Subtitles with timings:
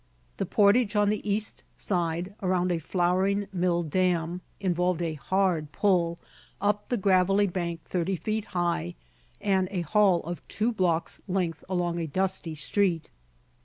[0.37, 6.17] The portage on the east side, around a flouring mill dam, involved a hard pull
[6.59, 8.95] up the gravelly bank thirty feet high,
[9.39, 13.11] and a haul of two blocks' length along a dusty street.